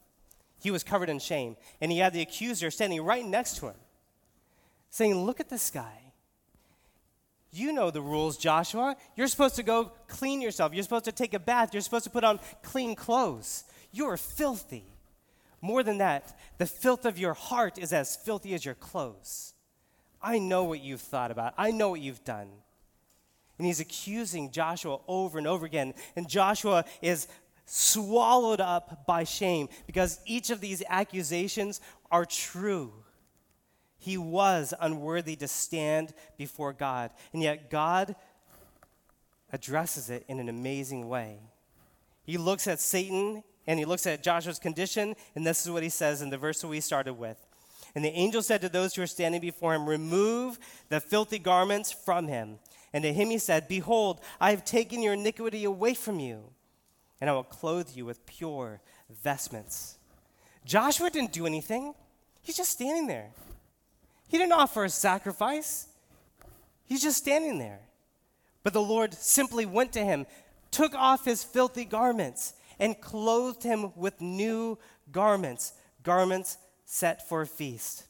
[0.61, 1.57] He was covered in shame.
[1.81, 3.77] And he had the accuser standing right next to him,
[4.91, 6.09] saying, Look at this guy.
[7.51, 8.97] You know the rules, Joshua.
[9.17, 10.75] You're supposed to go clean yourself.
[10.75, 11.73] You're supposed to take a bath.
[11.73, 13.65] You're supposed to put on clean clothes.
[13.91, 14.85] You are filthy.
[15.61, 19.55] More than that, the filth of your heart is as filthy as your clothes.
[20.23, 21.55] I know what you've thought about.
[21.57, 22.49] I know what you've done.
[23.57, 25.95] And he's accusing Joshua over and over again.
[26.17, 27.27] And Joshua is
[27.69, 32.93] swallowed up by shame because each of these accusations are true.
[33.99, 37.11] He was unworthy to stand before God.
[37.33, 38.17] And yet, God
[39.53, 41.39] addresses it in an amazing way.
[42.23, 45.91] He looks at Satan and he looks at Joshua's condition, and this is what he
[45.91, 47.37] says in the verse that we started with.
[47.95, 51.93] And the angel said to those who were standing before him, Remove the filthy garments
[51.93, 52.59] from him.
[52.93, 56.45] And to him he said, Behold, I have taken your iniquity away from you,
[57.21, 58.81] and I will clothe you with pure
[59.23, 59.99] vestments.
[60.65, 61.95] Joshua didn't do anything,
[62.43, 63.31] he's just standing there.
[64.29, 65.89] He didn't offer a sacrifice,
[66.85, 67.81] he's just standing there.
[68.63, 70.27] But the Lord simply went to him,
[70.71, 74.79] took off his filthy garments, and clothed him with new
[75.11, 78.05] garments, garments set for a feast.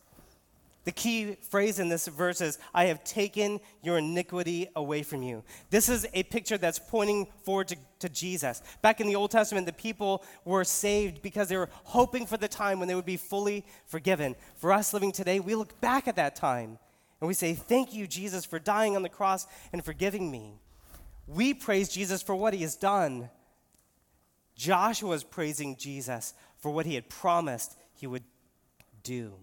[0.88, 5.44] The key phrase in this verse is, I have taken your iniquity away from you.
[5.68, 8.62] This is a picture that's pointing forward to, to, Jesus.
[8.81, 12.48] Back in the Old Testament, the people were saved because they were hoping for the
[12.48, 14.35] time when they would be fully forgiven.
[14.57, 16.79] For us living today, we look back at that time
[17.20, 20.55] and we say, Thank you, Jesus, for dying on the cross and forgiving me.
[21.27, 23.29] We praise Jesus for what he has done.
[24.57, 28.24] Joshua is praising Jesus for what he had promised he would
[29.03, 29.35] do.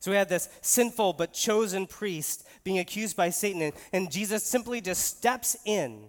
[0.00, 4.44] So we had this sinful but chosen priest being accused by Satan, and, and Jesus
[4.44, 6.04] simply just steps in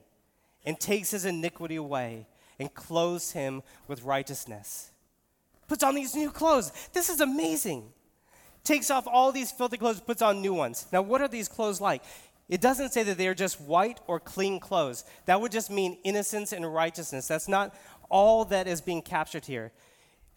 [0.65, 2.27] and takes his iniquity away
[2.59, 4.91] and clothes him with righteousness.
[5.67, 6.71] Puts on these new clothes.
[6.93, 7.91] This is amazing.
[8.63, 10.85] Takes off all these filthy clothes, puts on new ones.
[10.91, 12.03] Now, what are these clothes like?
[12.49, 15.05] It doesn't say that they are just white or clean clothes.
[15.25, 17.27] That would just mean innocence and righteousness.
[17.27, 17.75] That's not
[18.09, 19.71] all that is being captured here.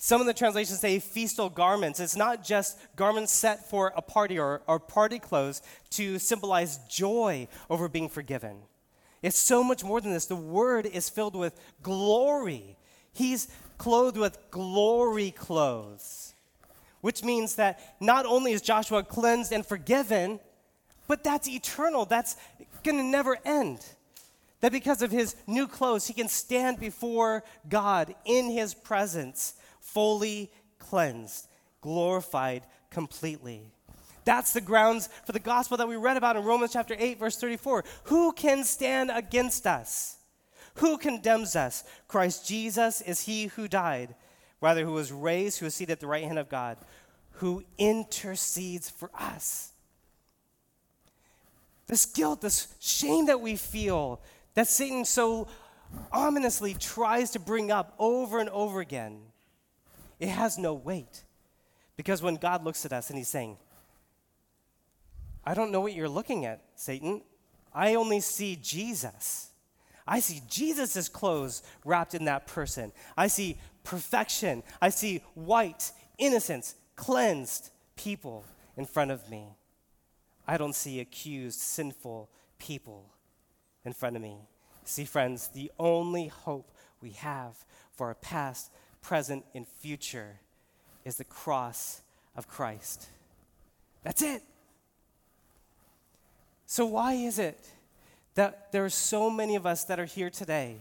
[0.04, 2.00] Some of the translations say feastal garments.
[2.00, 7.46] It's not just garments set for a party or, or party clothes to symbolize joy
[7.70, 8.56] over being forgiven.
[9.22, 10.26] It's so much more than this.
[10.26, 12.76] The word is filled with glory.
[13.12, 13.46] He's
[13.78, 16.34] clothed with glory clothes,
[17.00, 20.40] which means that not only is Joshua cleansed and forgiven,
[21.06, 22.06] but that's eternal.
[22.06, 22.36] That's
[22.82, 23.86] going to never end.
[24.62, 30.50] That because of his new clothes, he can stand before God in his presence fully
[30.78, 31.48] cleansed,
[31.82, 33.72] glorified completely.
[34.24, 37.36] That's the grounds for the gospel that we read about in Romans chapter 8, verse
[37.36, 37.84] 34.
[38.04, 40.16] Who can stand against us?
[40.76, 41.84] Who condemns us?
[42.08, 44.14] Christ Jesus is he who died,
[44.60, 46.78] rather, who was raised, who is seated at the right hand of God,
[47.32, 49.72] who intercedes for us.
[51.88, 54.20] This guilt, this shame that we feel,
[54.54, 55.48] that Satan so
[56.12, 59.18] ominously tries to bring up over and over again,
[60.22, 61.24] it has no weight.
[61.96, 63.56] Because when God looks at us and he's saying,
[65.44, 67.22] I don't know what you're looking at, Satan.
[67.74, 69.50] I only see Jesus.
[70.06, 72.92] I see Jesus' clothes wrapped in that person.
[73.16, 74.62] I see perfection.
[74.80, 78.44] I see white, innocence, cleansed people
[78.76, 79.48] in front of me.
[80.46, 82.30] I don't see accused, sinful
[82.60, 83.10] people
[83.84, 84.36] in front of me.
[84.84, 87.56] See, friends, the only hope we have
[87.92, 88.70] for our past,
[89.02, 90.40] present, and future
[91.04, 92.02] is the cross
[92.36, 93.08] of Christ.
[94.02, 94.42] That's it.
[96.66, 97.58] So, why is it
[98.34, 100.80] that there are so many of us that are here today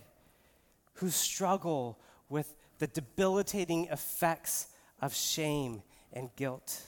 [0.95, 4.67] who struggle with the debilitating effects
[5.01, 5.81] of shame
[6.13, 6.81] and guilt?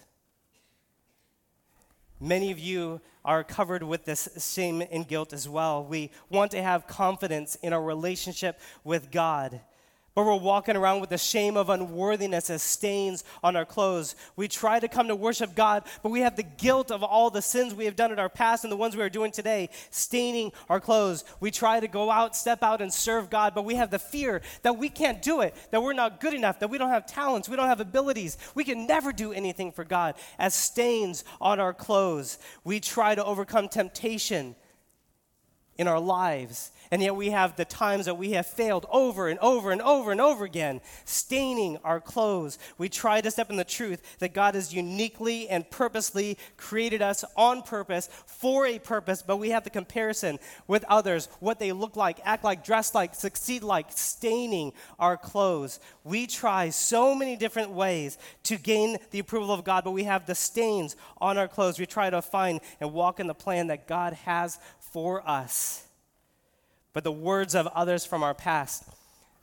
[2.19, 5.84] Many of you are covered with this shame and guilt as well.
[5.84, 9.60] We want to have confidence in our relationship with God.
[10.15, 14.15] But we're walking around with the shame of unworthiness as stains on our clothes.
[14.36, 17.41] We try to come to worship God, but we have the guilt of all the
[17.41, 20.52] sins we have done in our past and the ones we are doing today, staining
[20.69, 21.23] our clothes.
[21.39, 24.43] We try to go out, step out, and serve God, but we have the fear
[24.62, 27.49] that we can't do it, that we're not good enough, that we don't have talents,
[27.49, 28.38] we don't have abilities.
[28.54, 32.38] We can never do anything for God as stains on our clothes.
[32.63, 34.56] We try to overcome temptation
[35.78, 39.39] in our lives and yet we have the times that we have failed over and
[39.39, 42.60] over and over and over again, staining our clothes.
[42.77, 47.25] We try to step in the truth that God has uniquely and purposely created us
[47.36, 51.95] on purpose for a purpose, but we have the comparison with others, what they look
[51.95, 55.79] like, act like, dress like, succeed like, staining our clothes.
[56.04, 60.27] We try so many different ways to gain the approval of God, but we have
[60.27, 61.79] the stains on our clothes.
[61.79, 65.83] We try to find and walk in the plan that God has for us
[66.94, 68.83] but the words of others from our past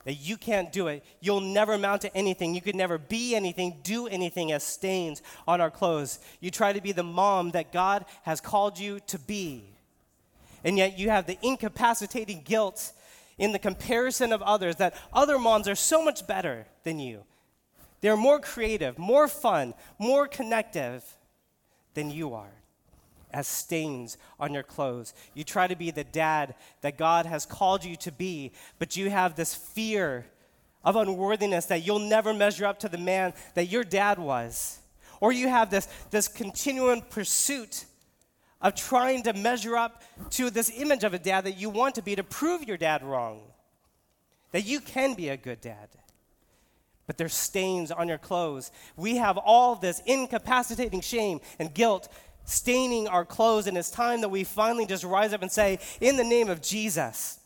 [0.04, 1.04] that you can't do it.
[1.20, 2.54] You'll never amount to anything.
[2.54, 6.20] You could never be anything, do anything as stains on our clothes.
[6.40, 9.64] You try to be the mom that God has called you to be.
[10.64, 12.92] And yet you have the incapacitating guilt
[13.38, 17.24] in the comparison of others that other moms are so much better than you.
[18.00, 21.04] They're more creative, more fun, more connective
[21.94, 22.52] than you are.
[23.32, 25.14] As stains on your clothes.
[25.34, 29.10] You try to be the dad that God has called you to be, but you
[29.10, 30.26] have this fear
[30.84, 34.78] of unworthiness that you'll never measure up to the man that your dad was.
[35.20, 37.84] Or you have this, this continuing pursuit
[38.62, 42.02] of trying to measure up to this image of a dad that you want to
[42.02, 43.42] be to prove your dad wrong.
[44.52, 45.88] That you can be a good dad.
[47.06, 48.70] But there's stains on your clothes.
[48.96, 52.08] We have all this incapacitating shame and guilt
[52.50, 56.16] staining our clothes, and it's time that we finally just rise up and say, In
[56.16, 57.38] the name of Jesus,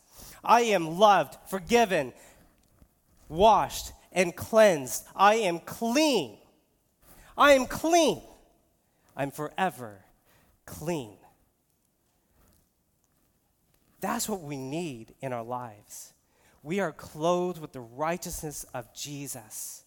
[0.43, 2.13] I am loved, forgiven,
[3.29, 5.05] washed, and cleansed.
[5.15, 6.37] I am clean.
[7.37, 8.21] I am clean.
[9.15, 10.05] I'm forever
[10.65, 11.17] clean.
[14.01, 16.13] That's what we need in our lives.
[16.61, 19.84] We are clothed with the righteousness of Jesus.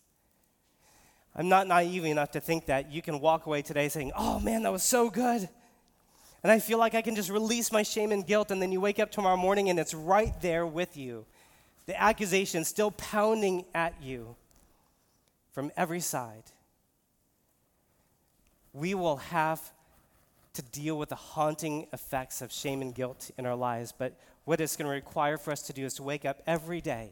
[1.39, 4.64] I'm not naive enough to think that you can walk away today saying, Oh man,
[4.64, 5.49] that was so good.
[6.43, 8.80] And I feel like I can just release my shame and guilt, and then you
[8.80, 11.24] wake up tomorrow morning and it's right there with you.
[11.86, 14.34] The accusation still pounding at you
[15.53, 16.45] from every side.
[18.72, 19.61] We will have
[20.55, 24.61] to deal with the haunting effects of shame and guilt in our lives, but what
[24.61, 27.11] it's going to require for us to do is to wake up every day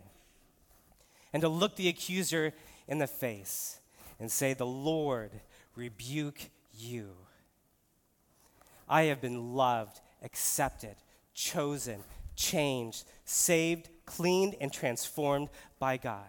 [1.32, 2.52] and to look the accuser
[2.88, 3.78] in the face
[4.18, 5.30] and say, The Lord
[5.74, 7.10] rebuke you.
[8.88, 10.96] I have been loved, accepted,
[11.34, 12.04] chosen,
[12.36, 15.48] changed, saved, cleaned, and transformed
[15.78, 16.24] by God.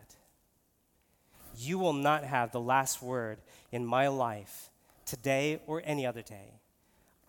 [1.57, 3.39] You will not have the last word
[3.71, 4.69] in my life
[5.05, 6.59] today or any other day.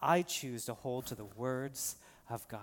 [0.01, 1.97] I choose to hold to the words
[2.31, 2.61] of God.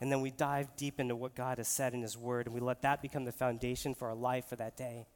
[0.00, 2.60] And then we dive deep into what God has said in His Word, and we
[2.60, 5.06] let that become the foundation for our life for that day.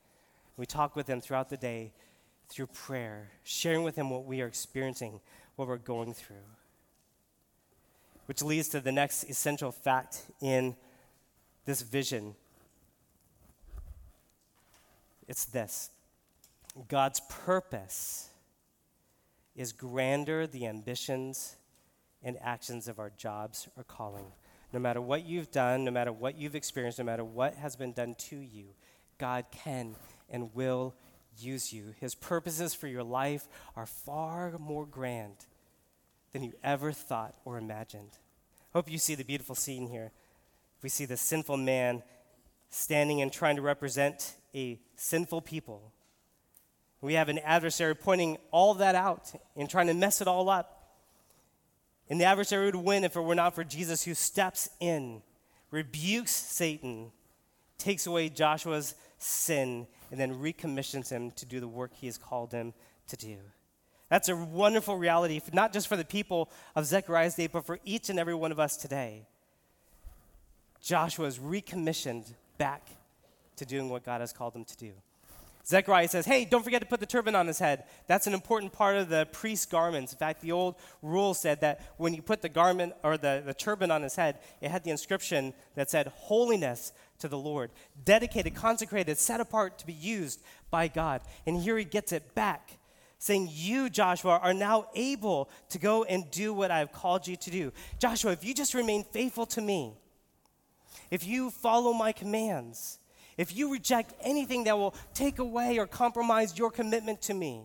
[0.56, 1.92] We talk with Him throughout the day
[2.48, 5.20] through prayer, sharing with Him what we are experiencing,
[5.56, 6.36] what we're going through.
[8.26, 10.76] Which leads to the next essential fact in
[11.64, 12.34] this vision
[15.28, 15.90] it's this
[16.88, 18.28] God's purpose
[19.54, 21.56] is grander than the ambitions
[22.22, 24.26] and actions of our jobs or calling.
[24.72, 27.92] No matter what you've done, no matter what you've experienced, no matter what has been
[27.92, 28.74] done to you,
[29.18, 29.96] God can
[30.32, 30.94] and will
[31.38, 31.94] use you.
[32.00, 35.46] His purposes for your life are far more grand
[36.32, 38.10] than you ever thought or imagined.
[38.74, 40.10] I Hope you see the beautiful scene here.
[40.82, 42.02] We see the sinful man
[42.70, 45.92] standing and trying to represent a sinful people
[47.02, 50.94] we have an adversary pointing all that out and trying to mess it all up.
[52.08, 55.20] And the adversary would win if it were not for Jesus, who steps in,
[55.70, 57.10] rebukes Satan,
[57.76, 62.52] takes away Joshua's sin, and then recommissions him to do the work he has called
[62.52, 62.74] him
[63.08, 63.36] to do.
[64.08, 68.10] That's a wonderful reality, not just for the people of Zechariah's day, but for each
[68.10, 69.26] and every one of us today.
[70.82, 72.88] Joshua is recommissioned back
[73.56, 74.92] to doing what God has called him to do.
[75.64, 77.84] Zechariah says, Hey, don't forget to put the turban on his head.
[78.08, 80.12] That's an important part of the priest's garments.
[80.12, 83.54] In fact, the old rule said that when you put the garment or the, the
[83.54, 86.92] turban on his head, it had the inscription that said, Holiness
[87.22, 87.70] to the Lord,
[88.04, 91.22] dedicated, consecrated, set apart to be used by God.
[91.46, 92.78] And here he gets it back,
[93.18, 97.50] saying, You, Joshua, are now able to go and do what I've called you to
[97.50, 97.72] do.
[97.98, 99.94] Joshua, if you just remain faithful to me,
[101.10, 102.98] if you follow my commands,
[103.38, 107.62] if you reject anything that will take away or compromise your commitment to me,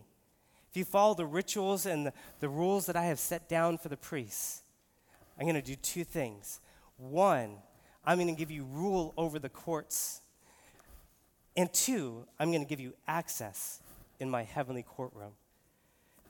[0.70, 3.90] if you follow the rituals and the, the rules that I have set down for
[3.90, 4.64] the priests,
[5.38, 6.60] I'm going to do two things.
[6.98, 7.58] One,
[8.08, 10.22] I'm going to give you rule over the courts.
[11.58, 13.82] And two, I'm going to give you access
[14.22, 15.34] in my heavenly courtroom.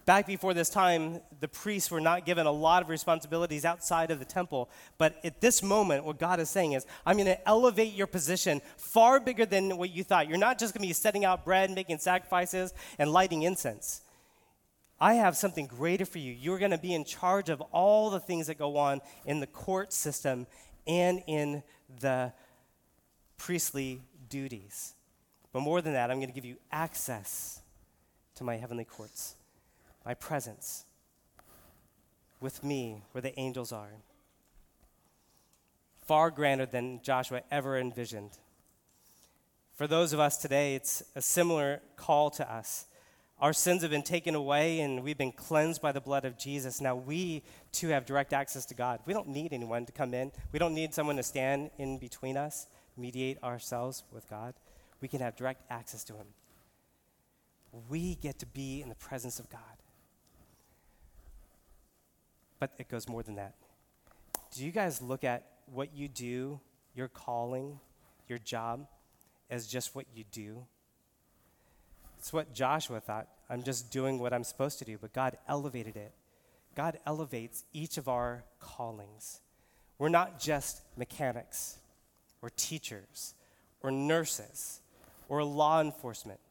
[0.08, 4.18] Back before this time, the priests were not given a lot of responsibilities outside of
[4.18, 4.70] the temple.
[4.98, 8.62] But at this moment, what God is saying is, I'm going to elevate your position
[8.78, 10.28] far bigger than what you thought.
[10.28, 14.02] You're not just going to be setting out bread, making sacrifices, and lighting incense.
[15.00, 16.32] I have something greater for you.
[16.34, 19.46] You're going to be in charge of all the things that go on in the
[19.46, 20.48] court system
[20.88, 21.64] and in
[22.00, 22.34] the
[23.38, 24.94] priestly duties.
[25.54, 27.62] But more than that, I'm going to give you access
[28.36, 29.36] to my heavenly courts
[30.08, 30.86] my presence
[32.40, 33.90] with me where the angels are.
[36.06, 38.38] Far grander than Joshua ever envisioned.
[39.76, 42.86] For those of us today, it's a similar call to us.
[43.40, 46.82] Our sins have been taken away and we've been cleansed by the blood of Jesus.
[46.82, 49.00] Now we too have direct access to God.
[49.06, 52.36] We don't need anyone to come in, we don't need someone to stand in between
[52.36, 52.66] us,
[52.98, 54.56] mediate ourselves with God.
[55.02, 56.26] We can have direct access to Him.
[57.90, 59.62] We get to be in the presence of God.
[62.60, 63.54] But it goes more than that.
[64.56, 66.60] Do you guys look at what you do,
[66.96, 67.80] your calling,
[68.28, 68.88] your job,
[69.52, 70.66] as just what you do?
[72.28, 73.30] It's what Joshua thought.
[73.50, 76.12] I'm just doing what I'm supposed to do, but God elevated it.
[76.76, 79.40] God elevates each of our callings.
[79.98, 81.78] We're not just mechanics
[82.42, 83.34] or teachers
[83.82, 84.82] or nurses
[85.30, 86.42] or law enforcement.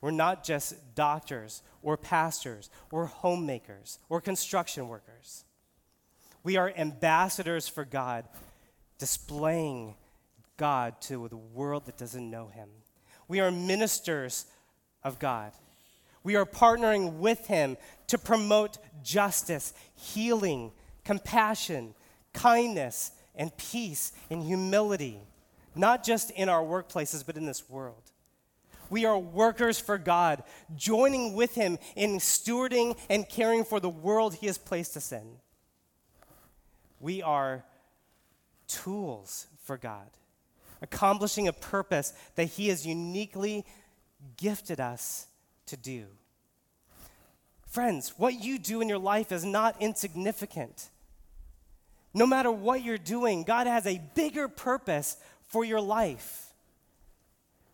[0.00, 5.44] We're not just doctors or pastors or homemakers or construction workers.
[6.44, 8.24] We are ambassadors for God,
[8.96, 9.96] displaying
[10.56, 12.70] God to the world that doesn't know Him.
[13.28, 14.46] We are ministers
[15.02, 15.52] of God.
[16.22, 17.76] We are partnering with Him
[18.08, 20.72] to promote justice, healing,
[21.04, 21.94] compassion,
[22.32, 25.20] kindness, and peace and humility,
[25.74, 28.02] not just in our workplaces, but in this world.
[28.90, 30.42] We are workers for God,
[30.76, 35.26] joining with Him in stewarding and caring for the world He has placed us in.
[37.00, 37.64] We are
[38.68, 40.08] tools for God,
[40.82, 43.64] accomplishing a purpose that He has uniquely
[44.36, 45.26] gifted us
[45.66, 46.06] to do.
[47.66, 50.88] Friends, what you do in your life is not insignificant.
[52.14, 55.16] No matter what you're doing, God has a bigger purpose
[55.48, 56.46] for your life.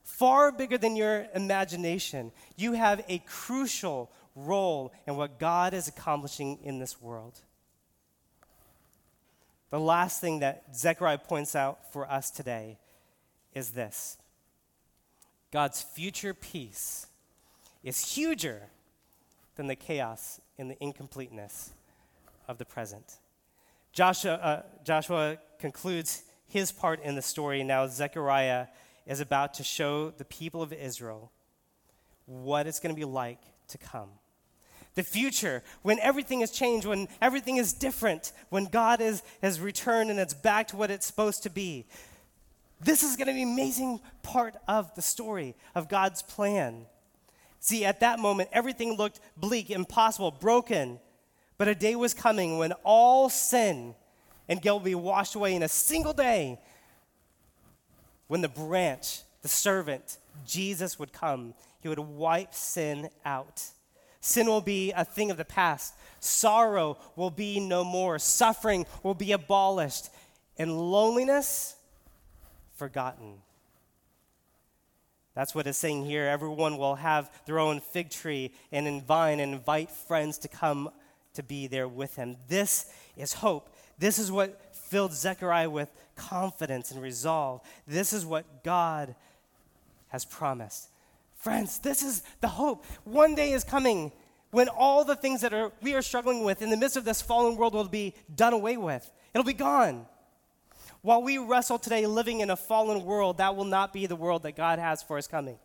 [0.02, 2.32] Far bigger than your imagination.
[2.56, 7.38] You have a crucial role in what God is accomplishing in this world.
[9.70, 12.78] The last thing that Zechariah points out for us today
[13.54, 14.18] is this
[15.52, 17.06] God's future peace
[17.84, 18.70] is huger
[19.56, 21.72] than the chaos and the incompleteness
[22.48, 23.18] of the present.
[23.92, 27.62] Joshua, uh, Joshua concludes his part in the story.
[27.62, 28.66] Now, Zechariah
[29.06, 31.30] is about to show the people of Israel
[32.24, 34.08] what it's going to be like to come.
[34.94, 40.10] The future, when everything has changed, when everything is different, when God is, has returned
[40.10, 41.86] and it's back to what it's supposed to be.
[42.84, 46.86] This is going to be an amazing part of the story of God's plan.
[47.60, 50.98] See, at that moment, everything looked bleak, impossible, broken.
[51.58, 53.94] But a day was coming when all sin
[54.48, 56.58] and guilt would be washed away in a single day.
[58.26, 63.62] When the branch, the servant, Jesus would come, he would wipe sin out.
[64.20, 65.94] Sin will be a thing of the past.
[66.18, 68.18] Sorrow will be no more.
[68.18, 70.10] Suffering will be abolished.
[70.58, 71.76] And loneliness,
[72.82, 73.34] forgotten.
[75.36, 76.24] That's what it's saying here.
[76.24, 80.90] Everyone will have their own fig tree and in vine and invite friends to come
[81.34, 82.36] to be there with him.
[82.48, 83.72] This is hope.
[84.00, 87.60] This is what filled Zechariah with confidence and resolve.
[87.86, 89.14] This is what God
[90.08, 90.88] has promised.
[91.36, 92.84] Friends, this is the hope.
[93.04, 94.10] One day is coming
[94.50, 97.22] when all the things that are, we are struggling with in the midst of this
[97.22, 99.08] fallen world will be done away with.
[99.32, 100.06] It'll be gone.
[101.02, 104.44] While we wrestle today living in a fallen world, that will not be the world
[104.44, 105.58] that God has for us coming.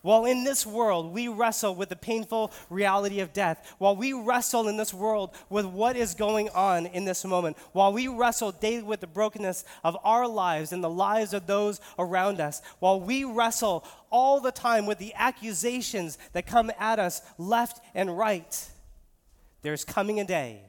[0.00, 4.68] While in this world we wrestle with the painful reality of death, while we wrestle
[4.68, 8.82] in this world with what is going on in this moment, while we wrestle daily
[8.82, 13.24] with the brokenness of our lives and the lives of those around us, while we
[13.24, 18.68] wrestle all the time with the accusations that come at us left and right,
[19.62, 20.60] there's coming a day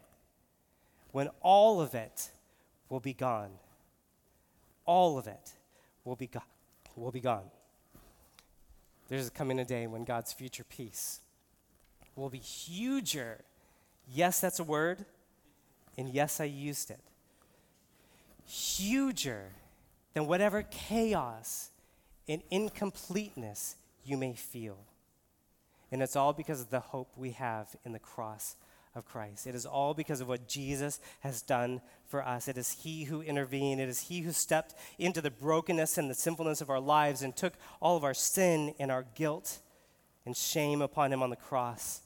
[1.11, 2.29] when all of it
[2.89, 3.51] will be gone
[4.85, 5.53] all of it
[6.03, 6.43] will be, go-
[6.95, 7.49] will be gone.
[9.07, 11.19] There's coming a day when God's future peace
[12.15, 13.41] will be huger.
[14.11, 15.05] Yes, that's a word,
[15.97, 16.99] and yes, I used it.
[18.45, 19.51] Huger
[20.13, 21.69] than whatever chaos
[22.27, 23.75] and incompleteness
[24.05, 24.77] you may feel.
[25.91, 28.55] And it's all because of the hope we have in the cross
[28.95, 29.45] of Christ.
[29.45, 32.47] It is all because of what Jesus has done for us.
[32.47, 33.81] It is He who intervened.
[33.81, 37.35] It is He who stepped into the brokenness and the sinfulness of our lives and
[37.35, 39.59] took all of our sin and our guilt
[40.25, 42.01] and shame upon Him on the cross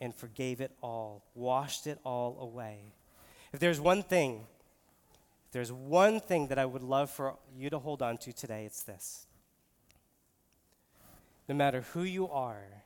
[0.00, 2.94] and forgave it all, washed it all away.
[3.52, 4.46] If there's one thing,
[5.46, 8.64] if there's one thing that I would love for you to hold on to today,
[8.64, 9.26] it's this.
[11.48, 12.84] No matter who you are,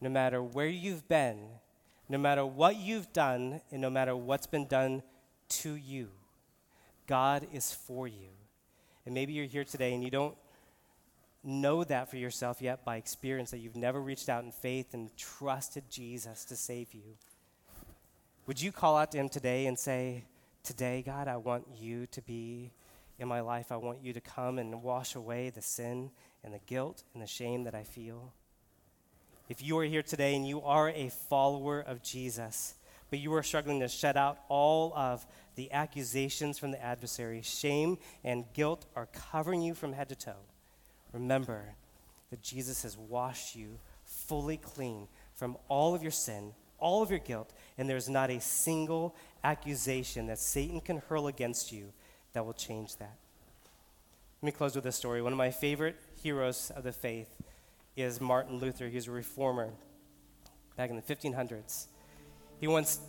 [0.00, 1.48] no matter where you've been,
[2.08, 5.02] no matter what you've done and no matter what's been done
[5.48, 6.08] to you,
[7.06, 8.28] God is for you.
[9.04, 10.36] And maybe you're here today and you don't
[11.42, 15.16] know that for yourself yet by experience, that you've never reached out in faith and
[15.16, 17.16] trusted Jesus to save you.
[18.46, 20.24] Would you call out to Him today and say,
[20.62, 22.72] Today, God, I want you to be
[23.20, 23.70] in my life.
[23.70, 26.10] I want you to come and wash away the sin
[26.42, 28.32] and the guilt and the shame that I feel.
[29.48, 32.74] If you are here today and you are a follower of Jesus,
[33.10, 35.24] but you are struggling to shut out all of
[35.54, 37.42] the accusations from the adversary.
[37.42, 40.32] Shame and guilt are covering you from head to toe.
[41.12, 41.76] Remember
[42.30, 47.20] that Jesus has washed you fully clean from all of your sin, all of your
[47.20, 51.92] guilt, and there's not a single accusation that Satan can hurl against you
[52.32, 53.16] that will change that.
[54.42, 55.22] Let me close with this story.
[55.22, 57.28] One of my favorite heroes of the faith
[57.96, 58.88] is Martin Luther.
[58.88, 59.70] He was a reformer
[60.76, 61.86] back in the 1500s.
[62.60, 63.00] He once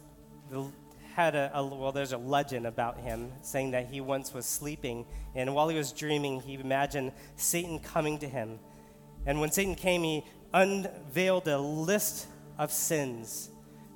[1.13, 5.05] had a, a, well, there's a legend about him saying that he once was sleeping,
[5.35, 8.59] and while he was dreaming, he imagined Satan coming to him.
[9.25, 10.23] And when Satan came, he
[10.53, 12.27] unveiled a list
[12.57, 13.49] of sins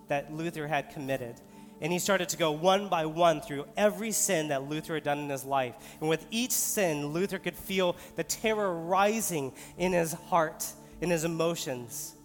[0.10, 1.36] that Luther had committed.
[1.80, 5.20] And he started to go one by one through every sin that Luther had done
[5.20, 5.74] in his life.
[6.00, 10.66] And with each sin, Luther could feel the terror rising in his heart,
[11.02, 12.16] in his emotions.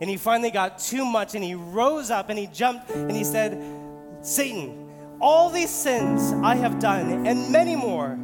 [0.00, 3.24] And he finally got too much and he rose up and he jumped and he
[3.24, 3.62] said,
[4.20, 4.90] Satan,
[5.20, 8.18] all these sins I have done and many more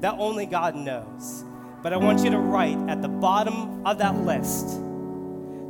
[0.00, 1.44] that only God knows.
[1.82, 4.80] But I want you to write at the bottom of that list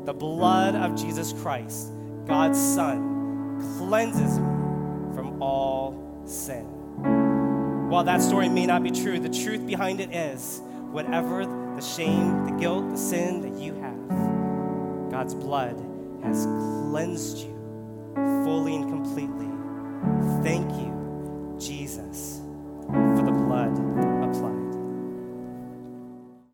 [0.05, 1.93] the blood of Jesus Christ,
[2.27, 6.65] God's Son, cleanses me from all sin.
[7.89, 10.61] While that story may not be true, the truth behind it is
[10.91, 15.77] whatever the shame, the guilt, the sin that you have, God's blood
[16.23, 17.55] has cleansed you
[18.45, 19.47] fully and completely.
[20.43, 22.41] Thank you, Jesus,
[22.87, 23.86] for the blood.